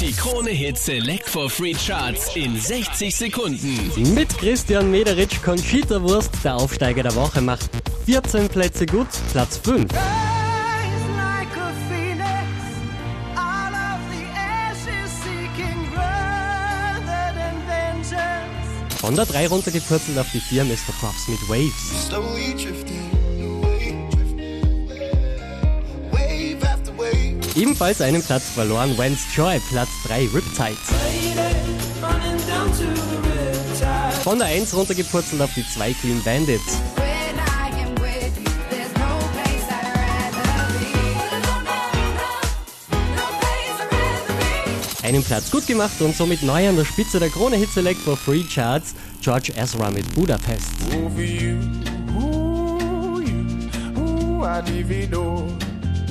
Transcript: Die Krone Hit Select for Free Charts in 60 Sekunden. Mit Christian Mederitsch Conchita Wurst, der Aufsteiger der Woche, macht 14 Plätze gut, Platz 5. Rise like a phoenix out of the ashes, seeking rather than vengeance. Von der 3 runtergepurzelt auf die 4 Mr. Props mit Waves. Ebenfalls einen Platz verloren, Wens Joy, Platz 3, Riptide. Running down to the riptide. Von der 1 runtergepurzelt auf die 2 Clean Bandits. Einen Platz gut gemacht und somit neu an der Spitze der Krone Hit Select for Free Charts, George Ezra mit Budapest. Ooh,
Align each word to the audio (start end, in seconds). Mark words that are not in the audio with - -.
Die 0.00 0.12
Krone 0.12 0.50
Hit 0.50 0.78
Select 0.78 1.28
for 1.28 1.50
Free 1.50 1.74
Charts 1.74 2.36
in 2.36 2.56
60 2.56 3.14
Sekunden. 3.14 4.14
Mit 4.14 4.28
Christian 4.38 4.92
Mederitsch 4.92 5.42
Conchita 5.42 6.00
Wurst, 6.00 6.30
der 6.44 6.54
Aufsteiger 6.54 7.02
der 7.02 7.16
Woche, 7.16 7.40
macht 7.40 7.68
14 8.06 8.48
Plätze 8.48 8.86
gut, 8.86 9.08
Platz 9.32 9.58
5. 9.58 9.82
Rise 9.82 9.90
like 11.16 11.56
a 11.56 11.72
phoenix 11.88 12.46
out 13.34 13.74
of 13.74 13.98
the 14.12 14.22
ashes, 14.38 15.10
seeking 15.24 15.88
rather 15.96 17.34
than 17.34 17.56
vengeance. 17.66 19.00
Von 19.00 19.16
der 19.16 19.26
3 19.26 19.48
runtergepurzelt 19.48 20.16
auf 20.16 20.30
die 20.32 20.40
4 20.40 20.64
Mr. 20.64 20.92
Props 21.00 21.26
mit 21.26 21.40
Waves. 21.48 22.08
Ebenfalls 27.58 28.00
einen 28.00 28.22
Platz 28.22 28.50
verloren, 28.50 28.96
Wens 28.96 29.18
Joy, 29.34 29.60
Platz 29.68 29.88
3, 30.06 30.28
Riptide. 30.32 30.76
Running 32.00 32.38
down 32.46 32.70
to 32.70 32.84
the 32.84 33.16
riptide. 33.28 34.12
Von 34.22 34.38
der 34.38 34.46
1 34.46 34.72
runtergepurzelt 34.76 35.42
auf 35.42 35.50
die 35.54 35.64
2 35.66 35.92
Clean 35.94 36.22
Bandits. 36.22 36.78
Einen 45.02 45.24
Platz 45.24 45.50
gut 45.50 45.66
gemacht 45.66 46.00
und 46.00 46.14
somit 46.14 46.44
neu 46.44 46.68
an 46.68 46.76
der 46.76 46.84
Spitze 46.84 47.18
der 47.18 47.30
Krone 47.30 47.56
Hit 47.56 47.70
Select 47.70 47.98
for 47.98 48.16
Free 48.16 48.44
Charts, 48.44 48.94
George 49.20 49.52
Ezra 49.56 49.90
mit 49.90 50.14
Budapest. 50.14 50.68
Ooh, 50.94 51.10